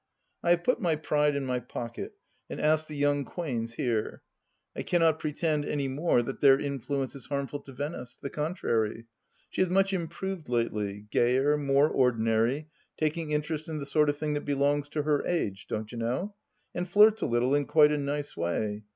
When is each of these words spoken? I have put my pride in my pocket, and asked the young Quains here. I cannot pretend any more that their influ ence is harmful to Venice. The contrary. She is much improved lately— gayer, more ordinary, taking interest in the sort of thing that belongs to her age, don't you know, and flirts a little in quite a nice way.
I 0.41 0.49
have 0.49 0.63
put 0.63 0.81
my 0.81 0.95
pride 0.95 1.35
in 1.35 1.45
my 1.45 1.59
pocket, 1.59 2.15
and 2.49 2.59
asked 2.59 2.87
the 2.87 2.95
young 2.97 3.23
Quains 3.23 3.73
here. 3.75 4.23
I 4.75 4.81
cannot 4.81 5.19
pretend 5.19 5.63
any 5.63 5.87
more 5.87 6.23
that 6.23 6.41
their 6.41 6.57
influ 6.57 7.03
ence 7.03 7.13
is 7.13 7.27
harmful 7.27 7.59
to 7.59 7.71
Venice. 7.71 8.17
The 8.19 8.31
contrary. 8.31 9.05
She 9.51 9.61
is 9.61 9.69
much 9.69 9.93
improved 9.93 10.49
lately— 10.49 11.05
gayer, 11.11 11.55
more 11.55 11.87
ordinary, 11.87 12.67
taking 12.97 13.29
interest 13.29 13.69
in 13.69 13.77
the 13.77 13.85
sort 13.85 14.09
of 14.09 14.17
thing 14.17 14.33
that 14.33 14.41
belongs 14.43 14.89
to 14.89 15.03
her 15.03 15.23
age, 15.23 15.67
don't 15.69 15.91
you 15.91 15.99
know, 15.99 16.33
and 16.73 16.89
flirts 16.89 17.21
a 17.21 17.27
little 17.27 17.53
in 17.53 17.67
quite 17.67 17.91
a 17.91 17.97
nice 17.99 18.35
way. 18.35 18.81